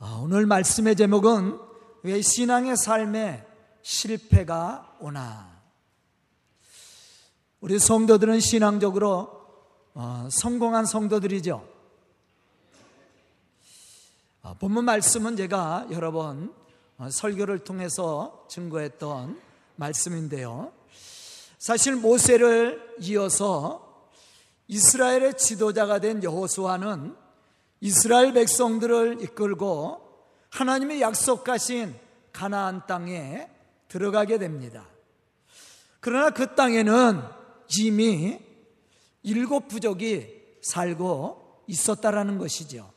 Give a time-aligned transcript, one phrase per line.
[0.00, 1.58] 아, 오늘 말씀의 제목은
[2.04, 3.44] 왜 신앙의 삶에
[3.82, 5.60] 실패가 오나?
[7.58, 9.42] 우리 성도들은 신앙적으로
[9.94, 11.68] 어, 성공한 성도들이죠.
[14.42, 16.54] 어, 본문 말씀은 제가 여러 번
[16.98, 19.40] 어, 설교를 통해서 증거했던
[19.74, 20.72] 말씀인데요.
[21.58, 24.08] 사실 모세를 이어서
[24.68, 27.16] 이스라엘의 지도자가 된 여호수아는
[27.80, 30.00] 이스라엘 백성들을 이끌고
[30.50, 31.94] 하나님의 약속하신
[32.32, 33.48] 가나안 땅에
[33.88, 34.86] 들어가게 됩니다.
[36.00, 37.22] 그러나 그 땅에는
[37.78, 38.38] 이미
[39.22, 42.90] 일곱 부족이 살고 있었다라는 것이죠.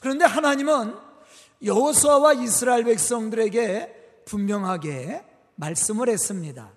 [0.00, 0.94] 그런데 하나님은
[1.62, 5.24] 여호수아와 이스라엘 백성들에게 분명하게
[5.56, 6.72] 말씀을 했습니다.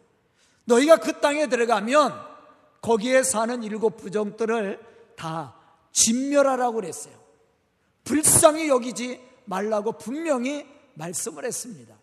[0.66, 2.14] 너희가 그 땅에 들어가면
[2.82, 4.80] 거기에 사는 일곱 부족들을
[5.16, 5.56] 다
[5.94, 7.14] 진멸하라고 그랬어요.
[8.04, 11.96] 불쌍히 여기지 말라고 분명히 말씀을 했습니다.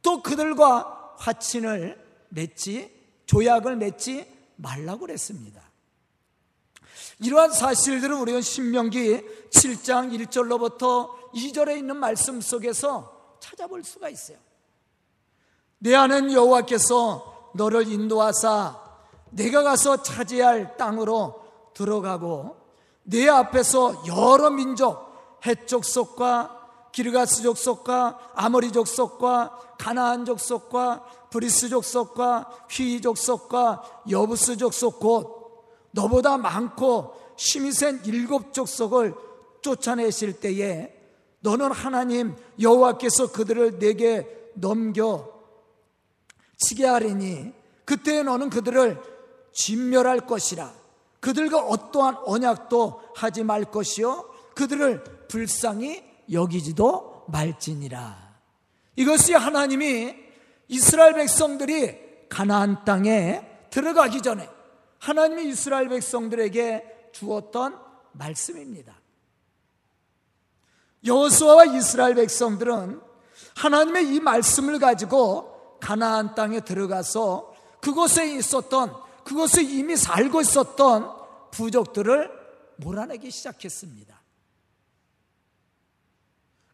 [0.00, 2.90] 또 그들과 화친을 맺지,
[3.26, 4.26] 조약을 맺지
[4.56, 5.70] 말라고 그랬습니다.
[7.20, 14.38] 이러한 사실들은 우리는 신명기 7장 1절로부터 2절에 있는 말씀 속에서 찾아볼 수가 있어요.
[15.78, 18.80] 네 하나님 여호와께서 너를 인도하사
[19.30, 21.42] 네가 가서 차지할 땅으로
[21.74, 22.61] 들어가고
[23.04, 25.12] 네 앞에서 여러 민족
[25.44, 35.64] 헷 족속과 기르가스 족속과 아모리 족속과 가나안 족속과 브리스 족속과 히위 족속과 여부스 족속 곧
[35.90, 39.14] 너보다 많고 힘이 센 일곱 족속을
[39.62, 40.94] 쫓아내실 때에
[41.40, 45.28] 너는 하나님 여호와께서 그들을 내게 넘겨
[46.58, 47.52] 치게 하리니
[47.84, 49.00] 그때 너는 그들을
[49.52, 50.81] 진멸할 것이라
[51.22, 58.32] 그들과 어떠한 언약도 하지 말 것이요 그들을 불쌍히 여기지도 말지니라.
[58.96, 60.16] 이것이 하나님이
[60.66, 64.50] 이스라엘 백성들이 가나안 땅에 들어가기 전에
[64.98, 67.78] 하나님이 이스라엘 백성들에게 주었던
[68.12, 68.92] 말씀입니다.
[71.04, 73.00] 여호수아와 이스라엘 백성들은
[73.54, 81.10] 하나님의 이 말씀을 가지고 가나안 땅에 들어가서 그곳에 있었던 그것에 이미 살고 있었던
[81.52, 82.30] 부족들을
[82.76, 84.20] 몰아내기 시작했습니다.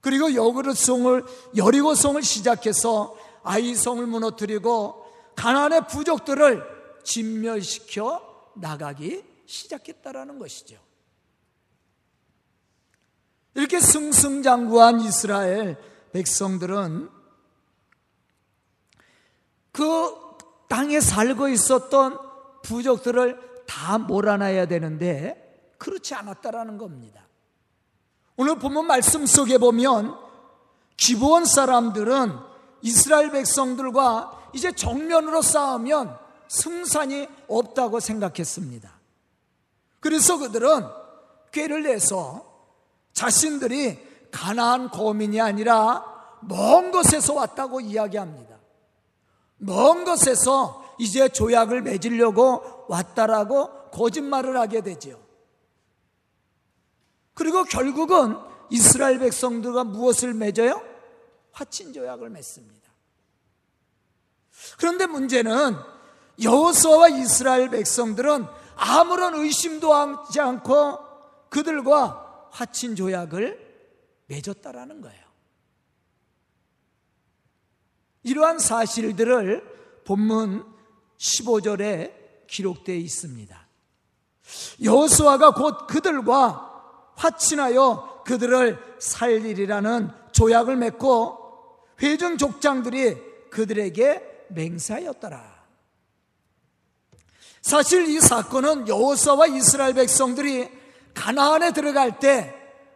[0.01, 1.25] 그리고 여그르성을
[1.57, 6.65] 여리고성을 시작해서 아이성을 무너뜨리고 가난의 부족들을
[7.05, 10.79] 진멸시켜 나가기 시작했다라는 것이죠.
[13.55, 15.77] 이렇게 승승장구한 이스라엘
[16.13, 17.09] 백성들은
[19.71, 20.15] 그
[20.69, 22.28] 땅에 살고 있었던
[22.69, 27.27] 부족들을 다 몰아놔야 되는데 그렇지 않았다라는 겁니다.
[28.37, 30.15] 오늘 본문 말씀 속에 보면
[30.97, 32.39] 기브온 사람들은
[32.83, 36.17] 이스라엘 백성들과 이제 정면으로 싸우면
[36.49, 38.91] 승산이 없다고 생각했습니다.
[40.01, 40.87] 그래서 그들은
[41.53, 42.45] 꾀를 내서
[43.13, 43.99] 자신들이
[44.31, 46.05] 가나안 거민이 아니라
[46.43, 48.57] 먼 곳에서 왔다고 이야기합니다.
[49.59, 55.23] 먼 곳에서 이제 조약을 맺으려고 왔다라고 거짓말을 하게 되죠.
[57.35, 58.37] 그리고 결국은
[58.71, 60.83] 이스라엘 백성들과 무엇을 맺어요?
[61.53, 62.91] 화친 조약을 맺습니다.
[64.79, 65.77] 그런데 문제는
[66.43, 70.99] 여호수아와 이스라엘 백성들은 아무런 의심도 하지 않고
[71.49, 73.67] 그들과 화친 조약을
[74.27, 75.29] 맺었다라는 거예요.
[78.23, 80.78] 이러한 사실들을 본문
[81.19, 83.69] 15절에 기록되어 있습니다.
[84.83, 91.39] 여호수아가 곧 그들과 화친하여 그들을 살리리라는 조약을 맺고
[92.01, 95.59] 회중 족장들이 그들에게 맹세하였더라.
[97.61, 100.71] 사실 이 사건은 여호수아와 이스라엘 백성들이
[101.15, 102.55] 가나안에 들어갈 때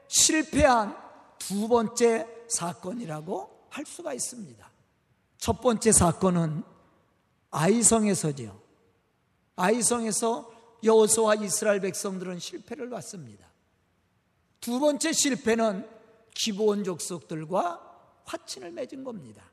[0.09, 0.97] 실패한
[1.39, 4.71] 두 번째 사건이라고 할 수가 있습니다.
[5.39, 6.63] 첫 번째 사건은
[7.53, 8.61] 아이성에서지요.
[9.57, 10.51] 아이성에서
[10.83, 13.47] 여호수아와 이스라엘 백성들은 실패를 봤습니다.
[14.61, 15.89] 두 번째 실패는
[16.35, 17.81] 기본 족속들과
[18.25, 19.45] 화친을 맺은 겁니다.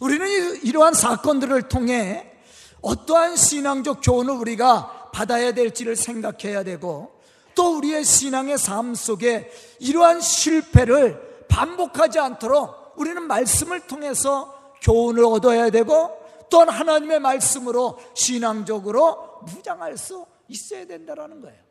[0.00, 2.32] 우리는 이러한 사건들을 통해
[2.80, 7.20] 어떠한 신앙적 교훈을 우리가 받아야 될지를 생각해야 되고
[7.54, 9.50] 또 우리의 신앙의 삶 속에
[9.80, 16.19] 이러한 실패를 반복하지 않도록 우리는 말씀을 통해서 교훈을 얻어야 되고
[16.50, 21.70] 또한 하나님의 말씀으로 신앙적으로 무장할 수 있어야 된다는 거예요.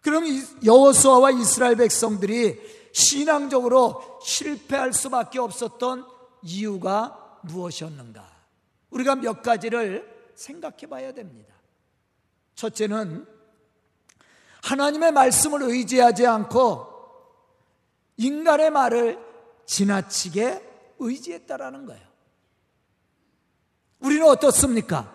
[0.00, 0.24] 그럼
[0.64, 6.06] 여호수아와 이스라엘 백성들이 신앙적으로 실패할 수밖에 없었던
[6.42, 8.30] 이유가 무엇이었는가?
[8.90, 11.54] 우리가 몇 가지를 생각해 봐야 됩니다.
[12.54, 13.26] 첫째는
[14.62, 16.86] 하나님의 말씀을 의지하지 않고
[18.16, 19.18] 인간의 말을
[19.66, 22.13] 지나치게 의지했다라는 거예요.
[24.04, 25.12] 우리는 어떻습니까?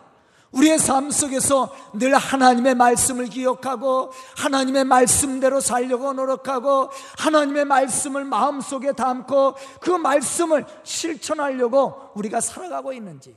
[0.52, 6.90] 우리의 삶 속에서 늘 하나님의 말씀을 기억하고 하나님의 말씀대로 살려고 노력하고
[7.20, 13.36] 하나님의 말씀을 마음속에 담고 그 말씀을 실천하려고 우리가 살아가고 있는지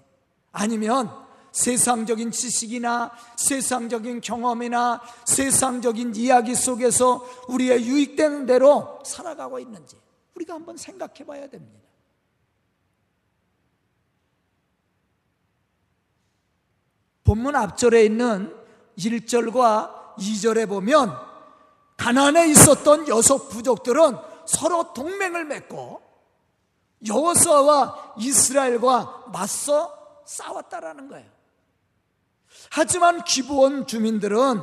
[0.52, 1.10] 아니면
[1.52, 9.96] 세상적인 지식이나 세상적인 경험이나 세상적인 이야기 속에서 우리의 유익되는 대로 살아가고 있는지
[10.34, 11.78] 우리가 한번 생각해 봐야 됩니다.
[17.32, 18.55] 본문 앞절에 있는
[18.99, 21.17] 1절과 2절에 보면
[21.96, 26.02] 가난에 있었던 여섯 부족들은 서로 동맹을 맺고
[27.06, 31.31] 여호수아와 이스라엘과 맞서 싸웠다라는 거예요.
[32.70, 34.61] 하지만 기부원 주민들은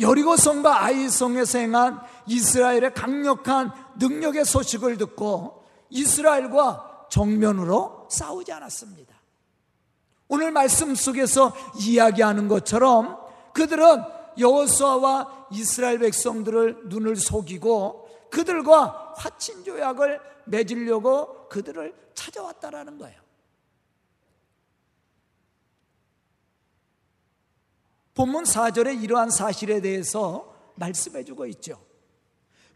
[0.00, 3.70] 여리고 성과 아이 성에서 행한 이스라엘의 강력한
[4.00, 9.14] 능력의 소식을 듣고 이스라엘과 정면으로 싸우지 않았습니다.
[10.34, 13.16] 오늘 말씀 속에서 이야기하는 것처럼
[13.52, 14.02] 그들은
[14.36, 23.20] 여호수아와 이스라엘 백성들을 눈을 속이고 그들과 화친 조약을 맺으려고 그들을 찾아왔다라는 거예요.
[28.14, 31.80] 본문 4절에 이러한 사실에 대해서 말씀해 주고 있죠.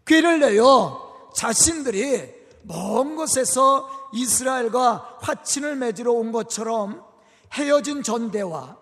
[0.07, 7.08] 괴를 내어 자신들이 먼 곳에서 이스라엘과 화친을 맺으러 온 것처럼
[7.53, 8.77] 헤어진 전대와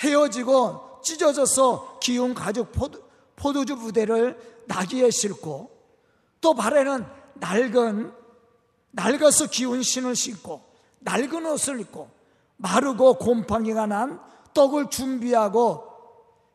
[0.00, 5.70] 헤어지고 찢어져서 기운 가죽 포도, 주 부대를 나귀에 싣고
[6.40, 8.12] 또 발에는 낡은
[8.90, 10.62] 낡아서 기운 신을 신고
[11.00, 12.10] 낡은 옷을 입고
[12.56, 14.20] 마르고 곰팡이가 난
[14.54, 15.86] 떡을 준비하고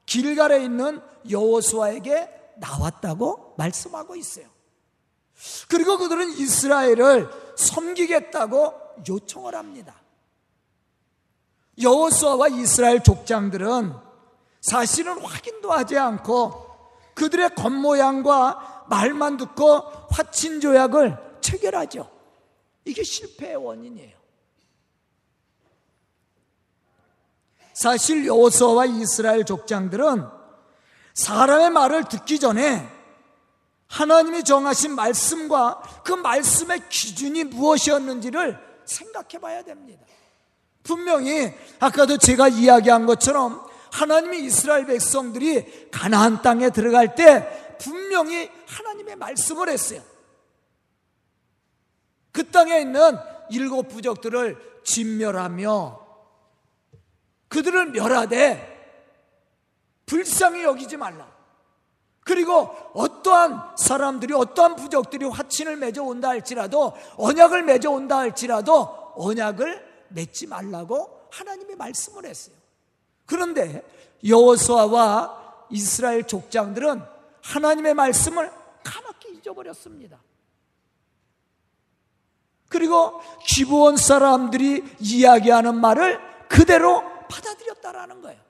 [0.06, 4.46] 길갈에 있는 여호수아에게 나왔다고 말씀하고 있어요.
[5.70, 8.74] 그리고 그들은 이스라엘을 섬기겠다고
[9.08, 9.96] 요청을 합니다.
[11.82, 13.94] 여호수아와 이스라엘 족장들은
[14.62, 16.72] 사실은 확인도 하지 않고
[17.16, 19.80] 그들의 겉모양과 말만 듣고
[20.12, 22.10] 화친 조약을 체결하죠.
[22.86, 24.24] 이게 실패의 원인이에요.
[27.74, 30.28] 사실 여호수아와 이스라엘 족장들은
[31.14, 32.88] 사람의 말을 듣기 전에
[33.88, 40.04] 하나님이 정하신 말씀과 그 말씀의 기준이 무엇이었는지를 생각해 봐야 됩니다.
[40.84, 49.70] 분명히 아까도 제가 이야기한 것처럼 하나님이 이스라엘 백성들이 가나안 땅에 들어갈 때 분명히 하나님의 말씀을
[49.70, 50.02] 했어요.
[52.32, 53.18] 그 땅에 있는
[53.52, 56.04] 일곱 부족들을 진멸하며
[57.48, 58.74] 그들을 멸하되
[60.06, 61.32] 불쌍히 여기지 말라.
[62.22, 70.48] 그리고 어떠한 사람들이 어떠한 부족들이 화친을 맺어 온다 할지라도 언약을 맺어 온다 할지라도 언약을 맺지
[70.48, 72.56] 말라고 하나님이 말씀을 했어요.
[73.26, 73.84] 그런데
[74.26, 77.02] 여호수아와 이스라엘 족장들은
[77.42, 78.52] 하나님의 말씀을
[78.84, 80.22] 까맣게 잊어버렸습니다.
[82.70, 88.42] 그리고 기부원 사람들이 이야기하는 말을 그대로 받아들였다라는 거예요.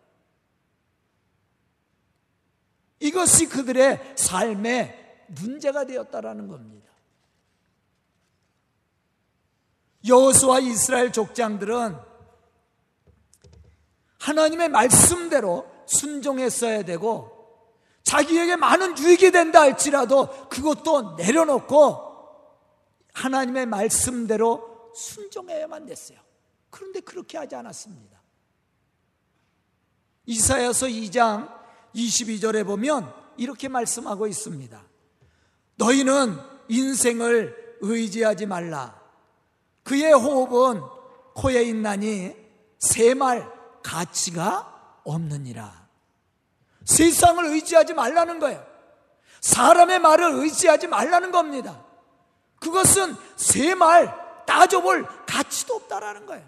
[2.99, 6.92] 이것이 그들의 삶의 문제가 되었다라는 겁니다.
[10.05, 11.97] 여호수아 이스라엘 족장들은
[14.19, 17.31] 하나님의 말씀대로 순종했어야 되고
[18.03, 22.13] 자기에게 많은 유익이 된다 할지라도 그것도 내려놓고
[23.13, 26.19] 하나님의 말씀대로 순종해야만 됐어요.
[26.69, 28.21] 그런데 그렇게 하지 않았습니다.
[30.25, 31.51] 이사야서 2장
[31.95, 34.83] 22절에 보면 이렇게 말씀하고 있습니다.
[35.75, 39.02] 너희는 인생을 의지하지 말라.
[39.83, 40.81] 그의 호흡은
[41.35, 42.35] 코에 있나니
[42.79, 43.51] 새 말
[43.83, 45.87] 가치가 없느니라.
[46.85, 48.65] 세상을 의지하지 말라는 거예요.
[49.41, 51.83] 사람의 말을 의지하지 말라는 겁니다.
[52.59, 56.47] 그것은 새 말 따져볼 가치도 없다라는 거예요.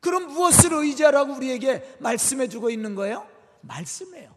[0.00, 3.26] 그럼 무엇을 의지하라고 우리에게 말씀해 주고 있는 거예요?
[3.62, 4.34] 말씀이에요.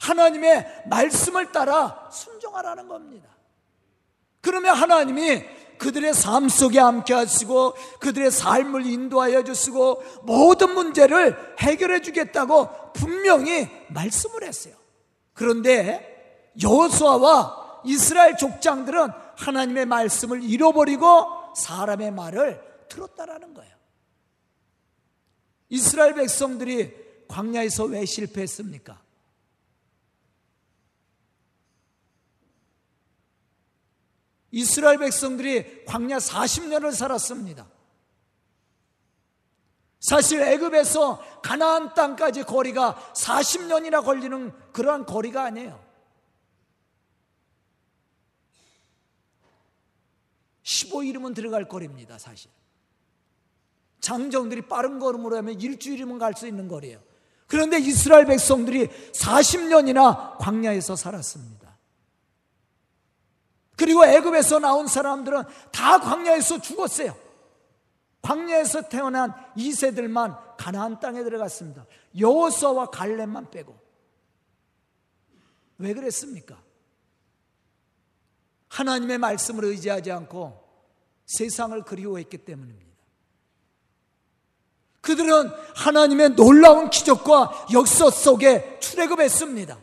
[0.00, 3.28] 하나님의 말씀을 따라 순종하라는 겁니다.
[4.40, 5.44] 그러면 하나님이
[5.82, 14.44] 그들의 삶 속에 함께 하시고 그들의 삶을 인도하여 주시고 모든 문제를 해결해 주겠다고 분명히 말씀을
[14.44, 14.76] 했어요.
[15.32, 23.72] 그런데 여호수아와 이스라엘 족장들은 하나님의 말씀을 잃어버리고 사람의 말을 들었다라는 거예요.
[25.68, 29.02] 이스라엘 백성들이 광야에서 왜 실패했습니까?
[34.52, 37.66] 이스라엘 백성들이 광야 40년을 살았습니다.
[39.98, 45.82] 사실 애굽에서 가나안 땅까지 거리가 40년이나 걸리는 그러한 거리가 아니에요.
[50.64, 52.50] 15일이면 들어갈 거리입니다, 사실.
[54.00, 57.00] 장정들이 빠른 걸음으로 하면 일주일이면 갈 수 있는 거리예요.
[57.46, 61.61] 그런데 이스라엘 백성들이 40년이나 광야에서 살았습니다.
[63.76, 67.16] 그리고 애굽에서 나온 사람들은 다 광야에서 죽었어요.
[68.20, 71.86] 광야에서 태어난 이세들만 가나안 땅에 들어갔습니다.
[72.18, 73.76] 여호수아와 갈렙만 빼고.
[75.78, 76.62] 왜 그랬습니까?
[78.68, 80.62] 하나님의 말씀을 의지하지 않고
[81.26, 82.92] 세상을 그리워했기 때문입니다.
[85.00, 89.78] 그들은 하나님의 놀라운 기적과 역사 속에 출애굽했습니다.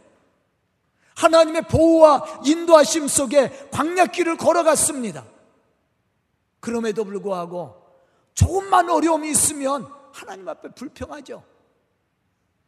[1.20, 5.26] 하나님의 보호와 인도하심 속에 광야길을 걸어갔습니다.
[6.62, 7.76] 그럼에도 불구하고
[8.34, 11.44] 조금만 어려움이 있으면 하나님 앞에 불평하죠.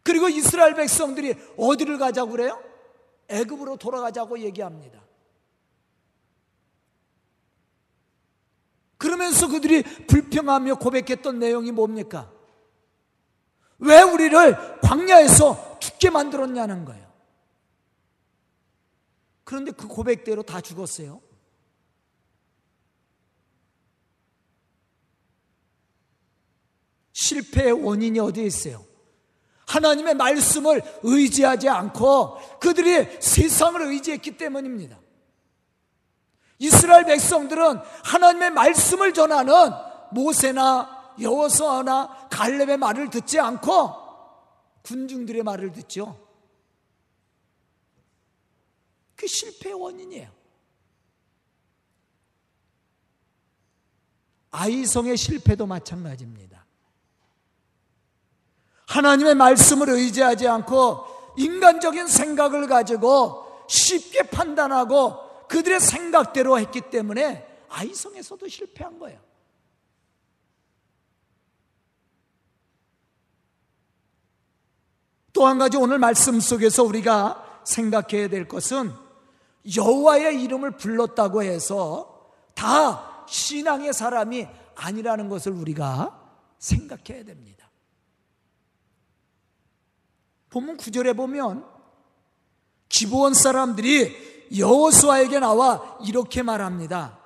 [0.04, 2.62] 그리고 이스라엘 백성들이 어디를 가자고 그래요?
[3.30, 5.00] 애굽으로 돌아가자고 얘기합니다.
[8.98, 12.30] 그러면서 그들이 불평하며 고백했던 내용이 뭡니까?
[13.80, 17.11] 왜 우리를 광야에서 죽게 만들었냐는 거예요.
[19.52, 21.22] 그런데 그 고백대로 다 죽었어요.
[27.12, 28.86] 실패의 원인이 어디에 있어요?
[29.68, 34.98] 하나님의 말씀을 의지하지 않고 그들이 세상을 의지했기 때문입니다.
[36.60, 39.54] 이스라엘 백성들은 하나님의 말씀을 전하는
[40.14, 43.96] 모세나 여호수아나 갈렙의 말을 듣지 않고
[44.84, 46.31] 군중들의 말을 듣죠.
[49.22, 50.32] 그 실패의 원인이에요.
[54.50, 56.66] 아이성의 실패도 마찬가지입니다.
[58.88, 68.98] 하나님의 말씀을 의지하지 않고 인간적인 생각을 가지고 쉽게 판단하고 그들의 생각대로 했기 때문에 아이성에서도 실패한
[68.98, 69.22] 거예요.
[75.32, 79.11] 또 한 가지 오늘 말씀 속에서 우리가 생각해야 될 것은
[79.76, 86.20] 여호와의 이름을 불렀다고 해서 다 신앙의 사람이 아니라는 것을 우리가
[86.58, 87.70] 생각해야 됩니다.
[90.50, 91.66] 본문 9절에 보면
[92.90, 97.18] 기부원 사람들이 여호수아에게 나와 이렇게 말합니다.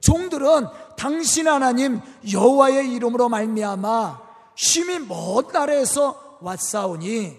[0.00, 0.66] 종들은
[0.96, 4.20] 당신 하나님 여호와의 이름으로 말미암아
[4.56, 7.38] 심히 먼 나라에서 왔사오니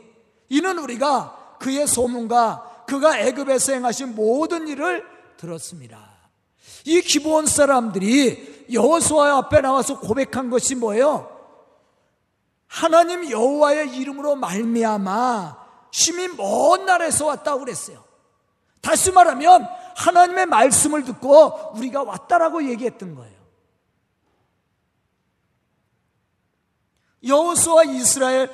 [0.49, 5.03] 이는 우리가 그의 소문과 그가 애굽에서 행하신 모든 일을
[5.37, 6.13] 들었습니다.
[6.85, 11.27] 이 기브온 사람들이 여호수아 앞에 나와서 고백한 것이 뭐예요?
[12.67, 15.57] 하나님 여호와의 이름으로 말미암아
[15.89, 18.03] 심히 먼 나라에서 왔다고 그랬어요.
[18.79, 23.33] 다시 말하면 하나님의 말씀을 듣고 우리가 왔다라고 얘기했던 거예요.
[27.25, 28.51] 여호수아 이스라엘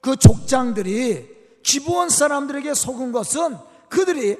[0.00, 1.39] 그 족장들이
[1.70, 3.56] 기부원 사람들에게 속은 것은
[3.88, 4.36] 그들이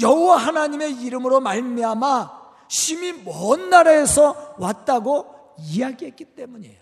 [0.00, 6.80] 여호와 하나님의 이름으로 말미암아 심히 먼 나라에서 왔다고 이야기했기 때문이에요.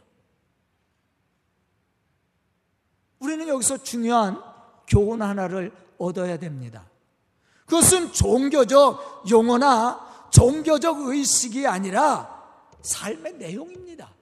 [3.19, 4.41] 우리는 여기서 중요한
[4.87, 6.89] 교훈 하나를 얻어야 됩니다.
[7.67, 12.39] 그것은 종교적 용어나 종교적 의식이 아니라
[12.83, 14.15] 삶의 내용입니다.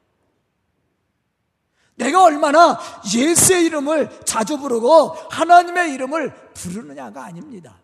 [1.96, 2.78] 내가 얼마나
[3.14, 7.80] 예수의 이름을 자주 부르고 하나님의 이름을 부르느냐가 아닙니다.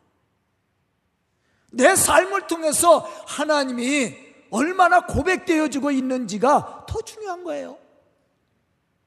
[1.71, 4.15] 내 삶을 통해서 하나님이
[4.51, 7.79] 얼마나 고백되어지고 있는지가 더 중요한 거예요.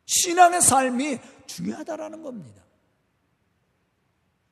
[0.06, 2.64] 신앙의 삶이 중요하다라는 겁니다.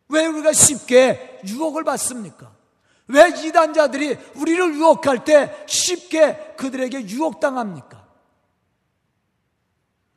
[0.10, 2.56] 왜 우리가 쉽게 유혹을 받습니까?
[3.08, 8.03] 왜 이단자들이 우리를 유혹할 때 쉽게 그들에게 유혹당합니까?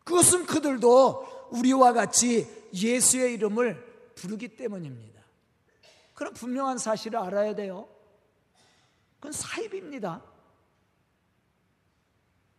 [0.06, 5.20] 그것은 그들도 우리와 같이 예수의 이름을 부르기 때문입니다.
[6.14, 7.88] 그럼 분명한 사실을 알아야 돼요.
[9.16, 10.22] 그건 사입입니다.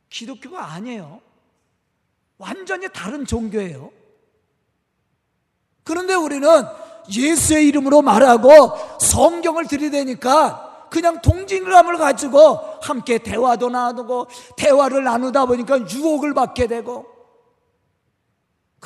[0.10, 1.22] 기독교가 아니에요.
[2.38, 3.92] 완전히 다른 종교예요.
[5.86, 6.50] 그런데 우리는
[7.10, 14.28] 예수의 이름으로 말하고 성경을 들이대니까 그냥 동질감을 가지고 함께 대화도 나누고
[14.58, 17.17] 대화를 나누다 보니까 유혹을 받게 되고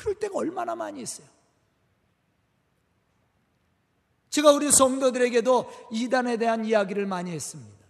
[0.02, 1.28] 그럴 때가 얼마나 많이 있어요.
[4.32, 7.86] 제가 우리 성도들에게도 이단에 대한 이야기를 많이 했습니다.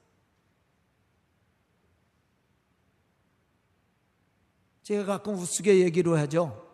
[4.83, 6.67] 제가 가끔 우스개 얘기로 하죠.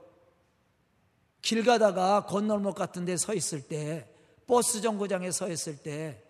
[1.44, 4.10] 길 가다가 건널목 같은 데 서 있을 때,
[4.48, 6.24] 버스 정거장에 서 있을 때,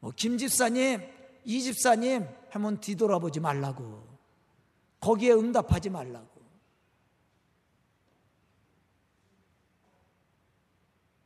[0.00, 1.00] 뭐, 김 집사님,
[1.44, 4.04] 이 집사님 하면 뒤돌아보지 말라고.
[4.98, 6.33] 거기에 응답하지 말라고.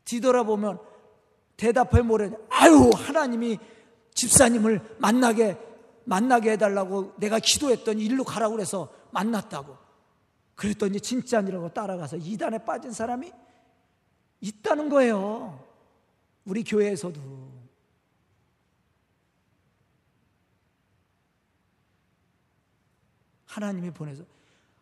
[0.08, 0.78] 뒤돌아보면
[1.56, 2.30] 대답해 뭐래?
[2.48, 3.58] 아유, 하나님이
[4.14, 5.58] 집사님을 만나게,
[6.04, 9.76] 만나게 해달라고 내가 기도했더니 일로 가라고 그래서 만났다고.
[10.54, 13.30] 그랬더니 진짜 아니라고 따라가서 이단에 빠진 사람이
[14.40, 15.62] 있다는 거예요.
[16.46, 17.20] 우리 교회에서도.
[23.46, 24.24] 하나님이 보내서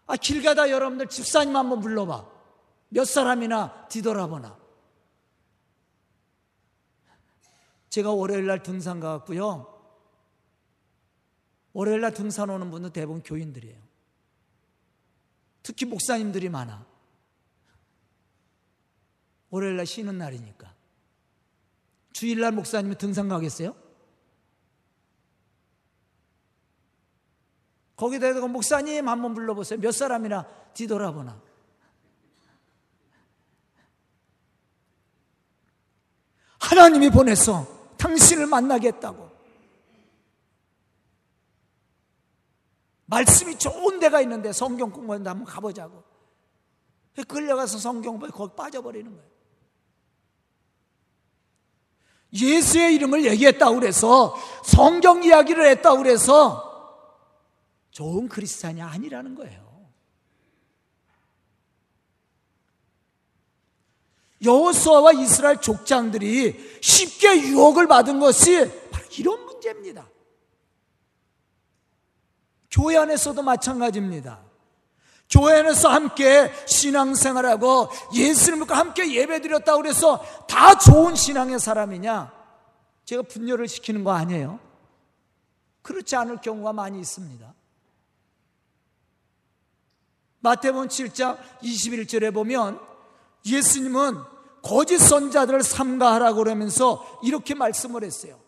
[0.07, 2.27] 아, 길 가다 여러분들 집사님 한번 불러봐.
[2.91, 4.66] 몇 사람이나 뒤돌아보나.
[7.97, 9.73] 제가 월요일 날 등산 가갖고요.
[11.73, 13.81] 월요일 날 등산 오는 분은 대부분 교인들이에요.
[15.63, 16.87] 특히 목사님들이 많아.
[19.49, 20.75] 월요일 날 쉬는 날이니까.
[22.13, 23.75] 주일 날 목사님이 등산 가겠어요?
[27.97, 29.81] 거기다 가 목사님 한번 불러보세요.
[29.81, 31.41] 몇 사람이나 뒤돌아보나.
[36.59, 39.31] 하나님이 보내서 당신을 만나겠다고.
[43.07, 46.05] 말씀이 좋은 데가 있는데 성경 공부하는데 한번 가보자고.
[47.29, 49.37] 끌려가서 성경 공부에 거기 빠져버리는 거예요.
[52.33, 54.35] 예수의 이름을 얘기했다고 그래서
[54.65, 56.63] 성경 이야기를 했다고 그래서
[57.91, 59.66] 좋은 그리스찬이 아니라는 거예요.
[64.45, 70.09] 여호수아와 이스라엘 족장들이 쉽게 유혹을 받은 것이 바로 이런 문제입니다.
[72.71, 74.41] 교회 안에서도 마찬가지입니다.
[75.31, 82.33] 교회 안에서 함께 신앙생활하고 예수를 믿고 함께 예배드렸다고 그래서 다 좋은 신앙의 사람이냐?
[83.05, 84.61] 제가 분열을 시키는 거 아니에요.
[85.83, 87.55] 그렇지 않을 경우가 많이 있습니다.
[90.41, 92.79] 마태복음 7장 21절에 보면
[93.47, 94.23] 예수님은
[94.63, 98.39] 거짓 선자들을 삼가하라고 그러면서 이렇게 말씀을 했어요.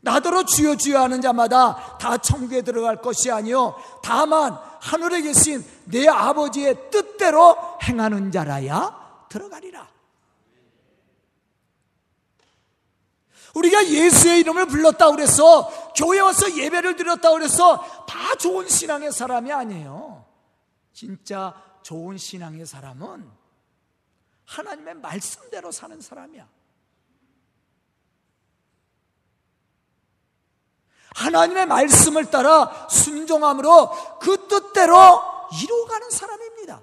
[0.00, 6.90] 나더러 주여 주여 하는 자마다 다 천국에 들어갈 것이 아니요 다만 하늘에 계신 내 아버지의
[6.90, 9.88] 뜻대로 행하는 자라야 들어가리라.
[13.54, 20.24] 우리가 예수의 이름을 불렀다 그래서 교회 와서 예배를 드렸다 그래서 다 좋은 신앙의 사람이 아니에요.
[20.92, 23.35] 진짜 좋은 신앙의 사람은
[24.46, 26.48] 하나님의 말씀대로 사는 사람이야.
[31.14, 35.22] 하나님의 말씀을 따라 순종함으로 그 뜻대로
[35.62, 36.82] 이루어가는 사람입니다.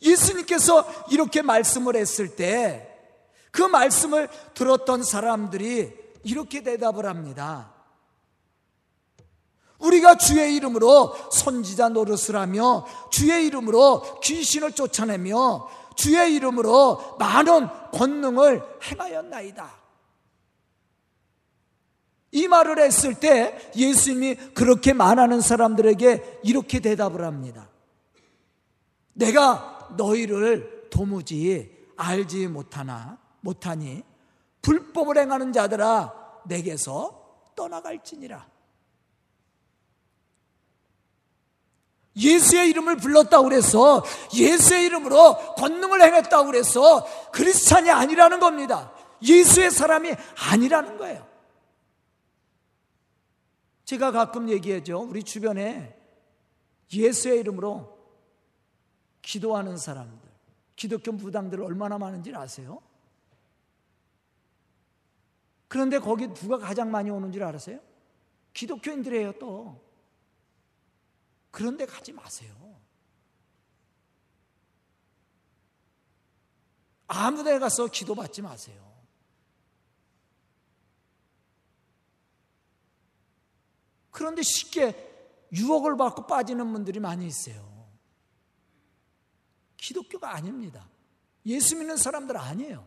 [0.00, 2.88] 예수님께서 이렇게 말씀을 했을 때
[3.50, 7.72] 그 말씀을 들었던 사람들이 이렇게 대답을 합니다.
[9.78, 19.68] 우리가 주의 이름으로 선지자 노릇을 하며 주의 이름으로 귀신을 쫓아내며 주의 이름으로 많은 권능을 행하였나이다.
[22.30, 27.68] 이 말을 했을 때 예수님이 그렇게 말하는 사람들에게 이렇게 대답을 합니다.
[29.12, 34.04] 내가 너희를 도무지 알지 못하나 못하니
[34.62, 38.46] 불법을 행하는 자들아 내게서 떠나갈지니라.
[42.18, 44.04] 예수의 이름을 불렀다고 그래서
[44.34, 48.92] 예수의 이름으로 권능을 행했다고 그래서 크리스찬이 아니라는 겁니다.
[49.22, 50.12] 예수의 사람이
[50.50, 51.26] 아니라는 거예요.
[53.84, 55.00] 제가 가끔 얘기하죠.
[55.00, 55.96] 우리 주변에
[56.92, 57.98] 예수의 이름으로
[59.22, 60.28] 기도하는 사람들,
[60.76, 62.80] 기독교 무당들 얼마나 많은지 아세요?
[65.68, 67.78] 그런데 거기 누가 가장 많이 오는 줄 알았어요?
[68.54, 69.87] 기독교인들이에요, 또.
[71.50, 72.54] 그런데 가지 마세요.
[77.06, 78.86] 아무 데 가서 기도받지 마세요.
[84.10, 85.08] 그런데 쉽게
[85.52, 87.88] 유혹을 받고 빠지는 분들이 많이 있어요.
[89.76, 90.86] 기독교가 아닙니다.
[91.46, 92.86] 예수 믿는 사람들 아니에요.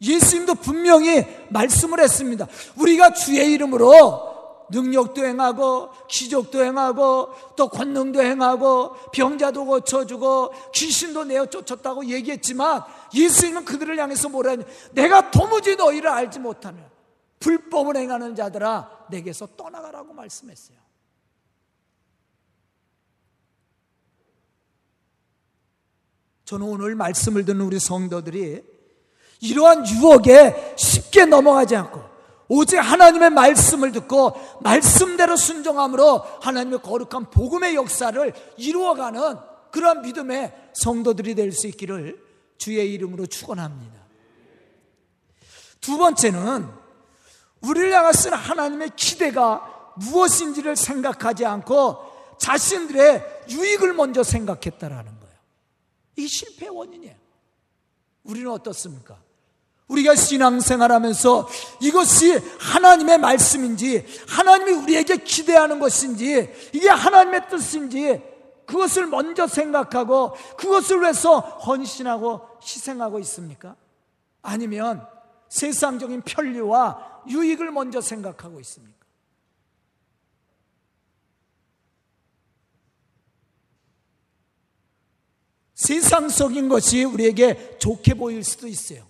[0.00, 2.46] 예수님도 분명히 말씀을 했습니다.
[2.76, 4.27] 우리가 주의 이름으로
[4.70, 12.82] 능력도 행하고 기적도 행하고 또 권능도 행하고 병자도 고쳐주고 귀신도 내어 쫓았다고 얘기했지만
[13.14, 16.82] 예수님은 그들을 향해서 뭐라 했냐 내가 도무지 너희를 알지 못하며
[17.40, 20.78] 불법을 행하는 자들아 내게서 떠나가라고 말씀했어요.
[26.44, 28.64] 저는 오늘 말씀을 듣는 우리 성도들이
[29.40, 32.07] 이러한 유혹에 쉽게 넘어가지 않고
[32.48, 34.32] 오직 하나님의 말씀을 듣고
[34.62, 39.36] 말씀대로 순종함으로 하나님의 거룩한 복음의 역사를 이루어가는
[39.70, 43.98] 그러한 믿음의 성도들이 될 수 있기를 주의 이름으로 축원합니다.
[45.80, 46.68] 두 번째는
[47.60, 55.34] 우리를 향하신 하나님의 기대가 무엇인지를 생각하지 않고 자신들의 유익을 먼저 생각했다라는 거예요.
[56.16, 57.16] 이 실패의 원인이에요.
[58.24, 59.20] 우리는 어떻습니까?
[59.88, 61.48] 우리가 신앙생활 하면서
[61.80, 68.22] 이것이 하나님의 말씀인지, 하나님이 우리에게 기대하는 것인지, 이게 하나님의 뜻인지,
[68.66, 73.76] 그것을 먼저 생각하고, 그것을 위해서 헌신하고 희생하고 있습니까?
[74.42, 75.06] 아니면
[75.48, 78.98] 세상적인 편리와 유익을 먼저 생각하고 있습니까?
[85.74, 89.06] 세상적인 것이 우리에게 좋게 보일 수도 있어요.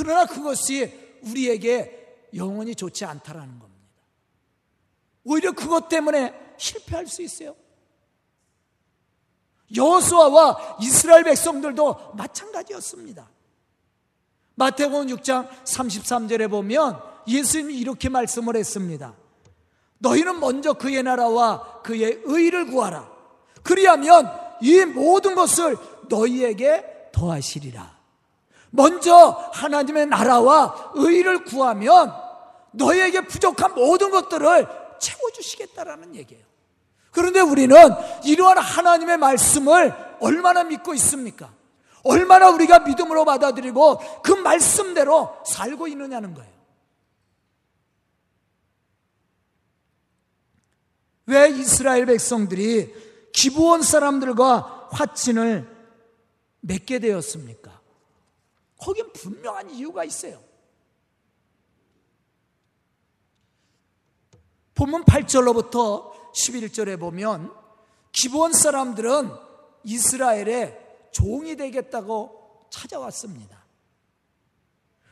[0.00, 0.90] 그러나 그것이
[1.24, 3.86] 우리에게 영원히 좋지 않다라는 겁니다.
[5.24, 7.54] 오히려 그것 때문에 실패할 수 있어요.
[9.76, 13.28] 여호수아와 이스라엘 백성들도 마찬가지였습니다.
[14.54, 19.14] 마태복음 6장 33절에 보면 예수님이 이렇게 말씀을 했습니다.
[19.98, 23.06] 너희는 먼저 그의 나라와 그의 의를 구하라.
[23.62, 24.30] 그리하면
[24.62, 25.76] 이 모든 것을
[26.08, 27.99] 너희에게 더하시리라.
[28.70, 32.12] 먼저 하나님의 나라와 의를 구하면
[32.72, 34.66] 너희에게 부족한 모든 것들을
[34.98, 36.44] 채워주시겠다라는 얘기예요.
[37.10, 37.76] 그런데 우리는
[38.24, 41.52] 이러한 하나님의 말씀을 얼마나 믿고 있습니까?
[42.04, 46.50] 얼마나 우리가 믿음으로 받아들이고 그 말씀대로 살고 있느냐는 거예요.
[51.26, 52.92] 왜 이스라엘 백성들이
[53.32, 55.68] 기부원 사람들과 화친을
[56.60, 57.79] 맺게 되었습니까?
[58.80, 60.42] 거긴 분명한 이유가 있어요.
[64.74, 67.52] 본문 8절로부터 11절에 보면
[68.12, 69.30] 기본 사람들은
[69.84, 73.60] 이스라엘의 종이 되겠다고 찾아왔습니다.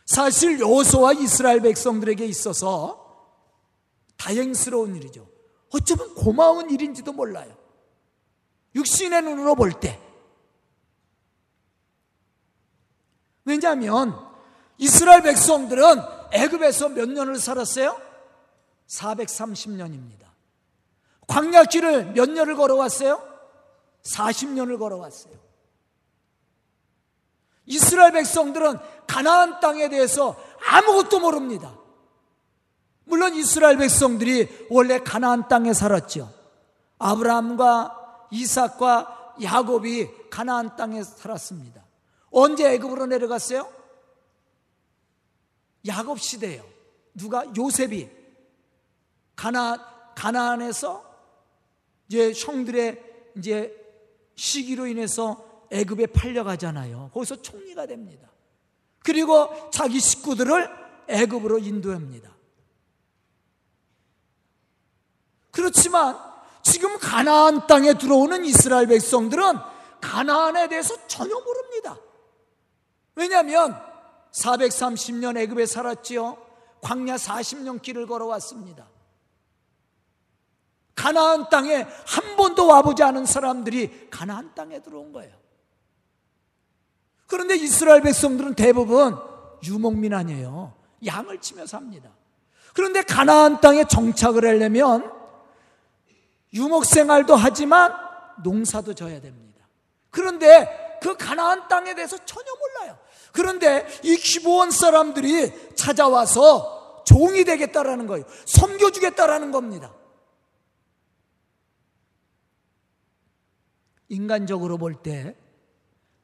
[0.06, 3.36] 사실 여호수와 이스라엘 백성들에게 있어서
[4.16, 5.28] 다행스러운 일이죠.
[5.70, 7.54] 어쩌면 고마운 일인지도 몰라요.
[8.74, 10.00] 육신의 눈으로 볼 때.
[13.48, 14.14] 왜냐하면
[14.76, 17.98] 이스라엘 백성들은 애굽에서 몇 년을 살았어요?
[18.86, 20.26] 430년입니다.
[21.26, 23.22] 광야길을 몇 년을 걸어왔어요?
[24.02, 25.34] 40년을 걸어왔어요.
[27.64, 30.36] 이스라엘 백성들은 가나안 땅에 대해서
[30.70, 31.74] 아무것도 모릅니다.
[33.04, 36.30] 물론 이스라엘 백성들이 원래 가나안 땅에 살았죠.
[36.98, 41.87] 아브라함과 이삭과 야곱이 가나안 땅에 살았습니다.
[42.30, 43.72] 언제 애굽으로 내려갔어요?
[45.86, 46.64] 야곱 시대예요.
[47.14, 48.08] 누가 요셉이
[49.34, 51.04] 가나 가나안에서
[52.08, 53.74] 이제 형들의 이제
[54.34, 57.10] 시기로 인해서 애굽에 팔려가잖아요.
[57.12, 58.28] 거기서 총리가 됩니다.
[59.04, 60.68] 그리고 자기 식구들을
[61.08, 62.36] 애굽으로 인도합니다.
[65.50, 66.18] 그렇지만
[66.62, 69.42] 지금 가나안 땅에 들어오는 이스라엘 백성들은
[70.00, 71.98] 가나안에 대해서 전혀 모릅니다.
[73.18, 73.76] 왜냐하면
[74.30, 76.38] 430년 애굽에 살았지요.
[76.80, 78.86] 광야 40년 길을 걸어왔습니다.
[80.94, 85.36] 가나안 땅에 한 번도 와보지 않은 사람들이 가나안 땅에 들어온 거예요.
[87.26, 89.18] 그런데 이스라엘 백성들은 대부분
[89.64, 90.74] 유목민 아니에요.
[91.04, 92.10] 양을 치며 삽니다.
[92.72, 95.12] 그런데 가나안 땅에 정착을 하려면
[96.54, 97.92] 유목 생활도 하지만
[98.44, 99.66] 농사도 져야 됩니다.
[100.10, 102.98] 그런데 그 가나안 땅에 대해서 전혀 몰라요.
[103.32, 108.24] 그런데 이 기부원 사람들이 찾아와서 종이 되겠다라는 거예요.
[108.46, 109.94] 섬겨주겠다라는 겁니다.
[114.08, 115.36] 인간적으로 볼 때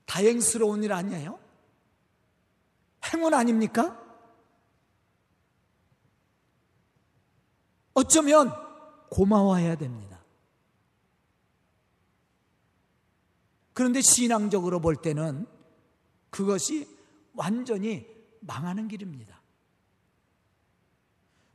[0.06, 1.38] 다행스러운 일 아니에요?
[3.12, 4.00] 행운 아닙니까?
[7.94, 8.52] 어쩌면
[9.10, 10.22] 고마워해야 됩니다.
[13.72, 15.46] 그런데 신앙적으로 볼 때는
[16.30, 16.93] 그것이
[17.34, 18.06] 완전히
[18.40, 19.40] 망하는 길입니다.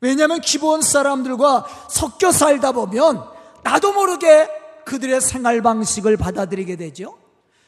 [0.02, 3.30] 왜냐하면 기본 사람들과 섞여 살다 보면
[3.64, 4.50] 나도 모르게
[4.86, 7.20] 그들의 생활 방식을 받아들이게 되죠.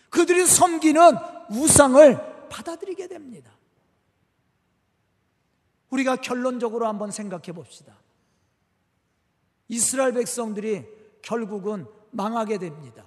[0.10, 1.02] 그들이 섬기는
[1.50, 3.52] 우상을 받아들이게 됩니다.
[5.90, 7.98] 우리가 결론적으로 한번 생각해 봅시다.
[9.68, 10.86] 이스라엘 백성들이
[11.22, 13.06] 결국은 망하게 됩니다.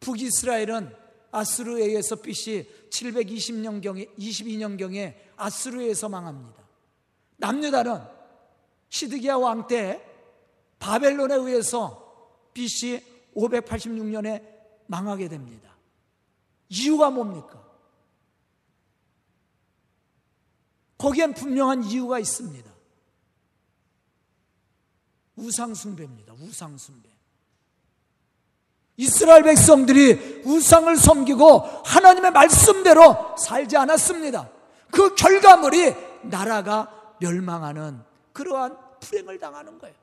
[0.00, 1.03] 북이스라엘은
[1.34, 6.62] 아스루에 의해서 BC 720년경에 22년경에 아스루에 서 망합니다.
[7.36, 8.00] 남유다는
[8.88, 10.00] 시드기야 왕 때
[10.78, 14.54] 바벨론에 의해서 BC 586년에
[14.86, 15.76] 망하게 됩니다.
[16.68, 17.64] 이유가 뭡니까?
[20.96, 22.72] 거기엔 분명한 이유가 있습니다.
[25.36, 26.34] 우상숭배입니다.
[26.34, 27.13] 우상숭배.
[28.96, 34.48] 이스라엘 백성들이 우상을 섬기고 하나님의 말씀대로 살지 않았습니다.
[34.90, 38.00] 그 결과물이 나라가 멸망하는
[38.32, 39.94] 그러한 불행을 당하는 거예요.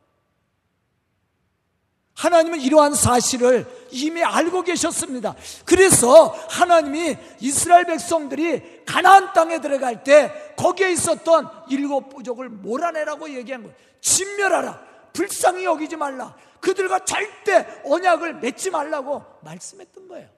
[2.13, 5.35] 하나님은 이러한 사실을 이미 알고 계셨습니다.
[5.65, 13.75] 그래서 하나님이 이스라엘 백성들이 가나안 땅에 들어갈 때 거기에 있었던 일곱 부족을 몰아내라고 얘기한 거예요.
[14.01, 14.79] 진멸하라.
[15.13, 16.35] 불쌍히 여기지 말라.
[16.61, 20.29] 그들과 절대 언약을 맺지 말라고 말씀했던 거예요.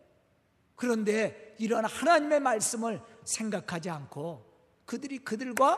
[0.75, 4.43] 그런데 이런 하나님의 말씀을 생각하지 않고
[4.86, 5.77] 그들이 그들과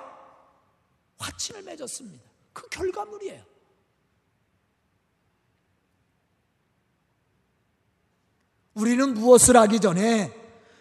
[1.17, 2.23] 화친을 맺었습니다.
[2.53, 3.43] 그 결과물이에요.
[8.75, 10.33] 우리는 무엇을 하기 전에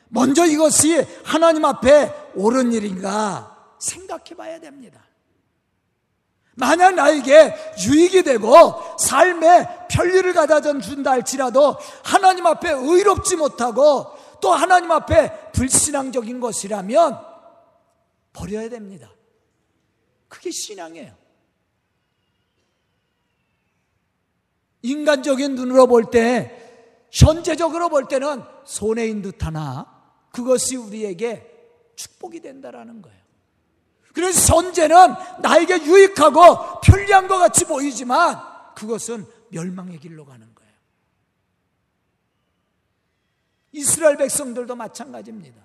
[0.08, 5.04] 먼저 이것이 하나님 앞에 옳은 일인가 생각해 봐야 됩니다.
[6.56, 7.54] 만약 나에게
[7.86, 14.06] 유익이 되고 삶에 편리를 가져다 준다 할지라도 하나님 앞에 의롭지 못하고
[14.40, 17.18] 또 하나님 앞에 불신앙적인 것이라면
[18.32, 19.10] 버려야 됩니다.
[20.28, 21.14] 그게 신앙이에요.
[24.82, 26.60] 인간적인 눈으로 볼 때,
[27.10, 29.86] 현재적으로 볼 때는 손해인 듯 하나
[30.30, 31.50] 그것이 우리에게
[31.96, 33.23] 축복이 된다라는 거예요.
[34.14, 34.96] 그래서 전제는
[35.42, 38.40] 나에게 유익하고 편리한 것 같이 보이지만
[38.74, 40.72] 그것은 멸망의 길로 가는 거예요.
[43.72, 45.60] 이스라엘 백성들도 마찬가지입니다.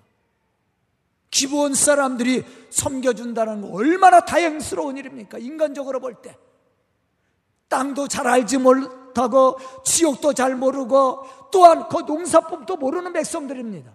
[1.30, 5.38] 기본 사람들이 섬겨준다는 거 얼마나 다행스러운 일입니까?
[5.38, 6.36] 인간적으로 볼 때.
[7.68, 13.92] 땅도 잘 알지 못하고 지옥도 잘 모르고 또한 그 농사법도 모르는 백성들입니다.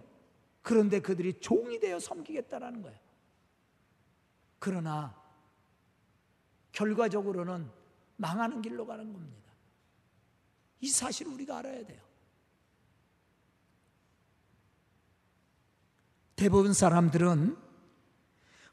[0.62, 3.05] 그런데 그들이 종이 되어 섬기겠다라는 거예요.
[4.66, 5.14] 그러나
[6.72, 7.70] 결과적으로는
[8.16, 9.52] 망하는 길로 가는 겁니다.
[10.82, 12.02] 이 사실을 우리가 알아야 돼요.
[16.36, 17.56] 대부분 사람들은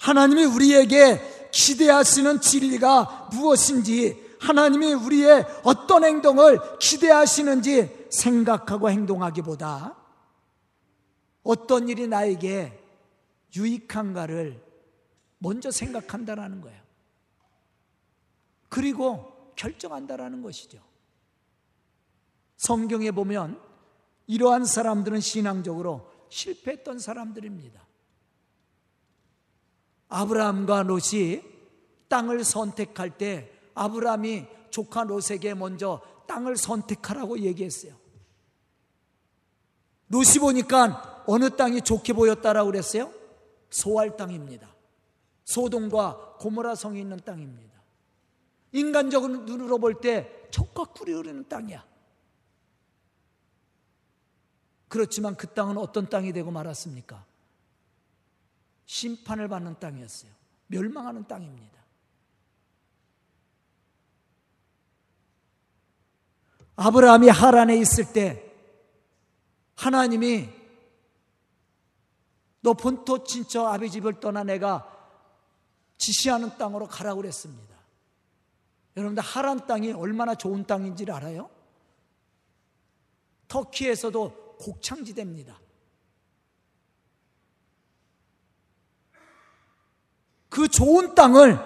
[0.01, 9.95] 하나님이 우리에게 기대하시는 진리가 무엇인지, 하나님이 우리의 어떤 행동을 기대하시는지 생각하고 행동하기보다
[11.43, 12.83] 어떤 일이 나에게
[13.55, 14.62] 유익한가를
[15.43, 16.81] 먼저 생각한다라는 거예요.
[18.69, 20.81] 그리고 결정한다라는 것이죠.
[22.57, 23.61] 성경에 보면
[24.29, 27.85] 이러한 사람들은 신앙적으로 실패했던 사람들입니다.
[30.09, 31.43] 아브라함과 롯이
[32.09, 37.95] 땅을 선택할 때 아브라함이 조카 롯에게 먼저 땅을 선택하라고 얘기했어요.
[40.09, 43.13] 롯이 보니까 어느 땅이 좋게 보였다라고 그랬어요?
[43.71, 44.72] 소알 땅입니다.
[45.45, 47.73] 소돔과 고모라 성이 있는 땅입니다.
[48.73, 51.85] 인간적인 눈으로 볼 때 척과 꿀이 흐르는 땅이야.
[54.89, 57.25] 그렇지만 그 땅은 어떤 땅이 되고 말았습니까?
[58.85, 60.31] 심판을 받는 땅이었어요.
[60.67, 61.81] 멸망하는 땅입니다.
[66.77, 68.53] 아브라함이 하란에 있을 때
[69.77, 70.49] 하나님이
[72.61, 75.02] 너 본토 친척 아비 집을 떠나 내가
[76.03, 77.77] 지시하는 땅으로 가라고 그랬습니다.
[78.97, 81.49] 여러분들 하란 땅이 얼마나 좋은 땅인지를 알아요?
[83.47, 85.61] 터키에서도 곡창지대입니다.
[90.49, 91.57] 그 좋은 땅을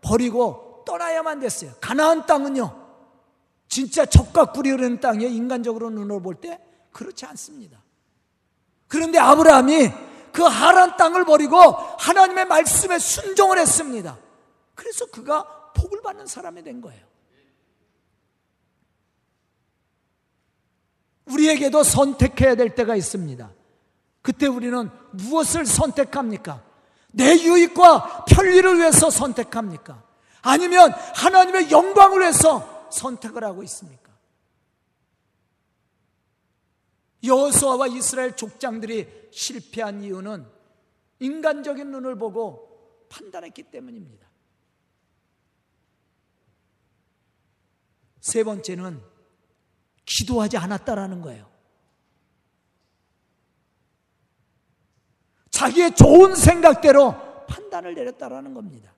[0.00, 1.72] 버리고 떠나야만 됐어요.
[1.80, 2.86] 가나안 땅은요.
[3.66, 5.28] 진짜 적과 꿀이 흐르는 땅이에요.
[5.28, 6.60] 인간적으로 눈으로 볼 때
[6.92, 7.82] 그렇지 않습니다.
[8.86, 9.90] 그런데 아브라함이
[10.36, 14.18] 그 하란 땅을 버리고 하나님의 말씀에 순종을 했습니다.
[14.74, 17.02] 그래서 그가 복을 받는 사람이 된 거예요.
[21.24, 23.50] 우리에게도 선택해야 될 때가 있습니다.
[24.20, 26.62] 그때 우리는 무엇을 선택합니까?
[27.12, 30.02] 내 유익과 편리를 위해서 선택합니까?
[30.42, 34.05] 아니면 하나님의 영광을 위해서 선택을 하고 있습니까?
[37.26, 40.46] 여호수아와 이스라엘 족장들이 실패한 이유는
[41.18, 44.26] 인간적인 눈을 보고 판단했기 때문입니다.
[48.20, 49.00] 세 번째는
[50.04, 51.48] 기도하지 않았다라는 거예요.
[55.50, 57.14] 자기의 좋은 생각대로
[57.46, 58.94] 판단을 내렸다라는 겁니다.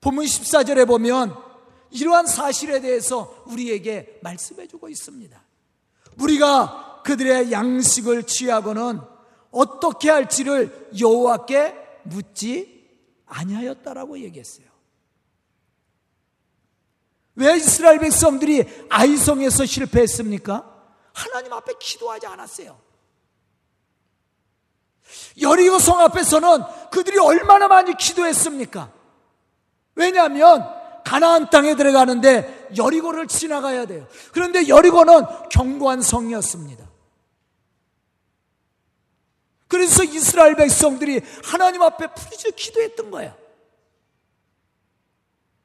[0.00, 1.34] 본문 14절에 보면
[1.90, 5.42] 이러한 사실에 대해서 우리에게 말씀해 주고 있습니다.
[6.20, 9.00] 우리가 그들의 양식을 취하고는
[9.50, 12.90] 어떻게 할지를 여호와께 묻지
[13.26, 14.66] 아니하였다라고 얘기했어요.
[17.36, 20.72] 왜 이스라엘 백성들이 아이성에서 실패했습니까?
[21.12, 22.78] 하나님 앞에 기도하지 않았어요.
[25.40, 28.90] 여리고 성 앞에서는 그들이 얼마나 많이 기도했습니까?
[29.94, 30.68] 왜냐하면
[31.04, 34.06] 가나안 땅에 들어가는데 여리고를 지나가야 돼요.
[34.32, 36.83] 그런데 여리고는 견고한 성이었습니다.
[39.74, 43.36] 그래서 이스라엘 백성들이 하나님 앞에 부르짖어 기도했던 거예요.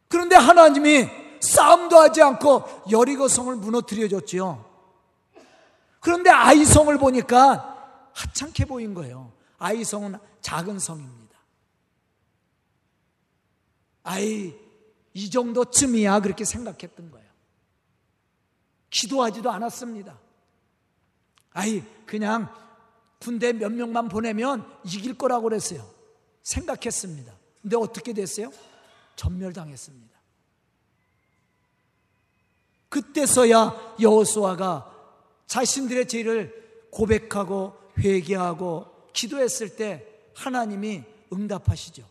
[0.07, 1.07] 그런데 하나님이
[1.39, 4.65] 싸움도 하지 않고 여리고 성을 무너뜨려 줬지요.
[5.99, 9.31] 그런데 아이성을 보니까 하찮게 보인 거예요.
[9.59, 11.37] 아이성은 작은 성입니다.
[14.01, 14.55] 아이,
[15.13, 17.29] 이 정도쯤이야 그렇게 생각했던 거예요.
[18.89, 20.17] 기도하지도 않았습니다.
[21.51, 22.51] 아이, 그냥
[23.19, 25.87] 군대 몇 명만 보내면 이길 거라고 그랬어요.
[26.43, 27.33] 생각했습니다.
[27.61, 28.51] 근데 어떻게 됐어요?
[29.15, 30.17] 전멸당했습니다.
[32.87, 34.95] 그때서야 여호수아가
[35.45, 40.05] 자신들의 죄를 고백하고 회개하고 기도했을 때
[40.35, 42.07] 하나님이 응답하시죠.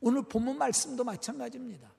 [0.00, 1.93] 오늘 본문 말씀도 마찬가지입니다.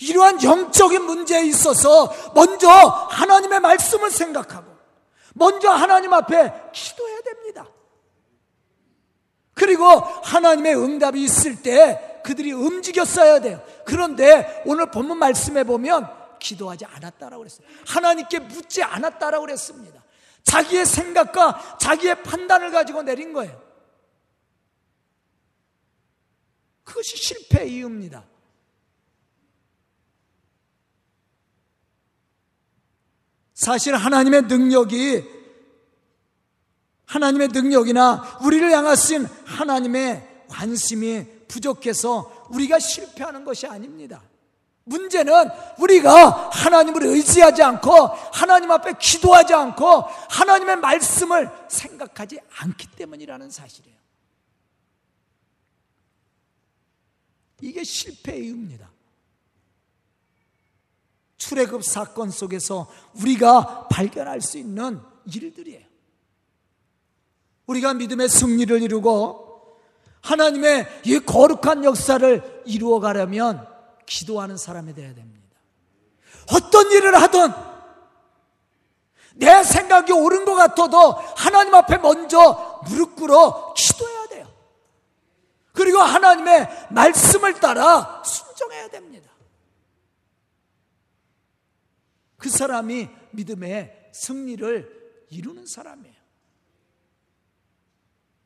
[0.00, 4.70] 이러한 영적인 문제에 있어서 먼저 하나님의 말씀을 생각하고
[5.34, 7.68] 먼저 하나님 앞에 기도해야 됩니다.
[9.54, 13.62] 그리고 하나님의 응답이 있을 때 그들이 움직였어야 돼요.
[13.84, 17.66] 그런데 오늘 본문 말씀에 보면 기도하지 않았다라고 그랬어요.
[17.86, 20.02] 하나님께 묻지 않았다라고 그랬습니다.
[20.42, 23.60] 자기의 생각과 자기의 판단을 가지고 내린 거예요.
[26.84, 28.24] 그것이 실패의 이유입니다.
[33.60, 35.22] 사실 하나님의 능력이
[37.04, 44.22] 하나님의 능력이나 우리를 향하신 하나님의 관심이 부족해서 우리가 실패하는 것이 아닙니다.
[44.84, 53.98] 문제는 우리가 하나님을 의지하지 않고 하나님 앞에 기도하지 않고 하나님의 말씀을 생각하지 않기 때문이라는 사실이에요.
[57.60, 58.90] 이게 실패의 이유입니다.
[61.40, 65.86] 출애굽 사건 속에서 우리가 발견할 수 있는 일들이에요.
[67.66, 69.78] 우리가 믿음의 승리를 이루고
[70.20, 73.66] 하나님의 이 거룩한 역사를 이루어 가려면
[74.04, 75.56] 기도하는 사람이 되어야 됩니다.
[76.52, 77.52] 어떤 일을 하든
[79.36, 84.46] 내 생각이 옳은 것 같아도 하나님 앞에 먼저 무릎 꿇어 기도해야 돼요.
[85.72, 89.30] 그리고 하나님의 말씀을 따라 순종해야 됩니다.
[92.40, 96.16] 그 사람이 믿음의 승리를 이루는 사람이에요.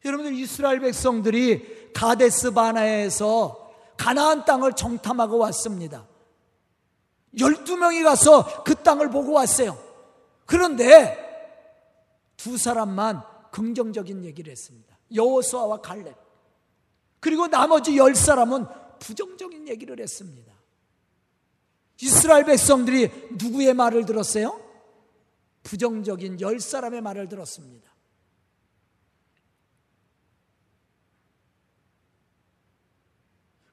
[0.05, 6.07] 여러분들 이스라엘 백성들이 가데스 바나에서 가나안 땅을 정탐하고 왔습니다.
[7.39, 9.79] 12명이 가서 그 땅을 보고 왔어요.
[10.45, 11.17] 그런데
[12.37, 14.99] 두 사람만 긍정적인 얘기를 했습니다.
[15.15, 16.15] 여호수아와 갈렙.
[17.21, 18.67] 그리고 나머지 열 사람은
[18.99, 20.53] 부정적인 얘기를 했습니다.
[22.01, 24.61] 이스라엘 백성들이 누구의 말을 들었어요?
[25.63, 27.93] 부정적인 열 사람의 말을 들었습니다.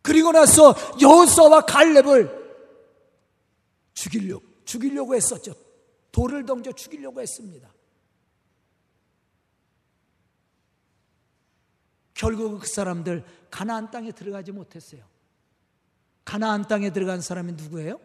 [0.01, 2.41] 그리고 나서 여호수아와 갈렙을
[3.93, 5.53] 죽이려고 죽이려고 했었죠.
[6.11, 7.73] 돌을 던져 죽이려고 했습니다.
[12.13, 15.03] 결국 그 사람들 가나안 땅에 들어가지 못했어요.
[16.23, 17.99] 가나안 땅에 들어간 사람이 누구예요?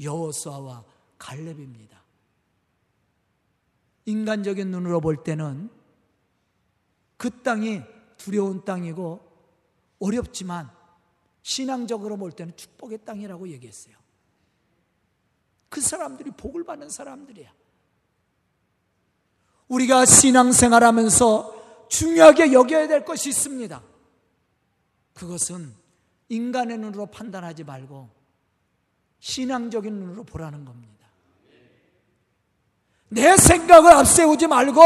[0.00, 0.84] 여호수아와
[1.18, 2.02] 갈렙입니다.
[4.04, 5.70] 인간적인 눈으로 볼 때는
[7.16, 7.82] 그 땅이
[8.16, 9.20] 두려운 땅이고
[10.00, 10.70] 어렵지만
[11.42, 13.96] 신앙적으로 볼 때는 축복의 땅이라고 얘기했어요.
[15.68, 17.52] 그 사람들이 복을 받는 사람들이야.
[19.68, 23.82] 우리가 신앙생활 하면서 중요하게 여겨야 될 것이 있습니다.
[25.14, 25.74] 그것은
[26.28, 28.21] 인간의 눈으로 판단하지 말고
[29.22, 31.06] 신앙적인 눈으로 보라는 겁니다.
[33.08, 34.82] 내 생각을 앞세우지 말고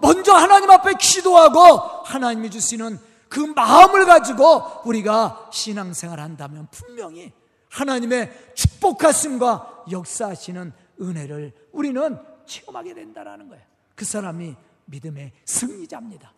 [0.00, 2.98] 먼저 하나님 앞에 기도하고 하나님이 주시는
[3.28, 7.32] 그 마음을 가지고 우리가 신앙생활 한다면 분명히
[7.70, 13.62] 하나님의 축복하심과 역사하시는 은혜를 우리는 체험하게 된다는 거예요.
[13.94, 14.56] 그 사람이
[14.86, 16.32] 믿음의 승리자입니다.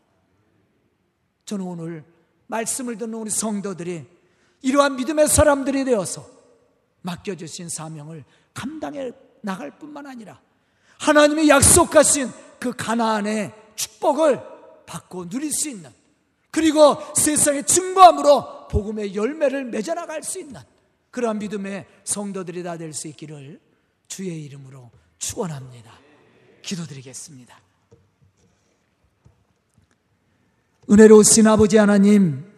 [1.47, 2.05] 저는 오늘
[2.49, 4.07] 말씀을 듣는 우리 성도들이
[4.61, 6.40] 이러한 믿음의 사람들이 되어서
[7.03, 8.25] 맡겨주신 사명을
[8.55, 10.41] 감당해 나갈 뿐만 아니라
[10.99, 14.41] 하나님이 약속하신 그 가나안의 축복을
[14.87, 15.91] 받고 누릴 수 있는
[16.51, 20.61] 그리고 세상의 증거함으로 복음의 열매를 맺어 나갈 수 있는
[21.11, 23.61] 그러한 믿음의 성도들이 다 될 수 있기를
[24.09, 25.93] 주의 이름으로 축원합니다.
[26.63, 27.59] 기도드리겠습니다.
[30.91, 32.50] 은혜로우신 아버지 하나님,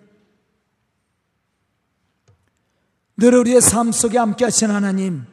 [3.17, 5.25] 늘 우리의 삶 속에 함께 하신 하나님,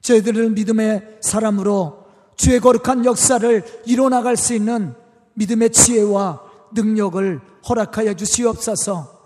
[0.00, 2.04] 저희들을 믿음의 사람으로
[2.36, 4.94] 주의 거룩한 역사를 이뤄나갈 수 있는
[5.34, 6.42] 믿음의 지혜와
[6.74, 9.20] 능력을 허락하여 주시옵소서.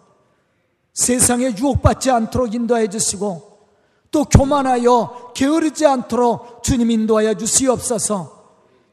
[0.93, 3.59] 세상에 유혹받지 않도록 인도하여 주시고
[4.11, 8.35] 또 교만하여 게으르지 않도록 주님 인도하여 주시옵소서.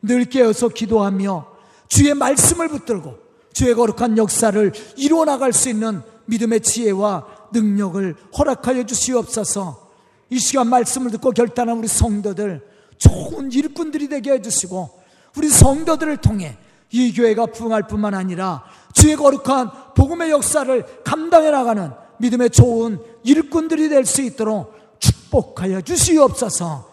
[0.01, 1.47] 늘 깨어서 기도하며
[1.87, 3.15] 주의 말씀을 붙들고
[3.53, 9.91] 주의 거룩한 역사를 이루어 나갈 수 있는 믿음의 지혜와 능력을 허락하여 주시옵소서
[10.29, 12.61] 이 시간 말씀을 듣고 결단한 우리 성도들
[12.97, 14.89] 좋은 일꾼들이 되게 해주시고
[15.37, 16.57] 우리 성도들을 통해
[16.91, 24.05] 이 교회가 부흥할 뿐만 아니라 주의 거룩한 복음의 역사를 감당해 나가는 믿음의 좋은 일꾼들이 될
[24.05, 26.91] 수 있도록 축복하여 주시옵소서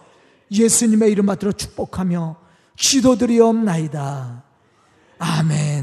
[0.50, 2.36] 예수님의 이름 받들어 축복하며
[2.76, 4.42] 기도드리옵나이다.
[5.18, 5.80] 아멘.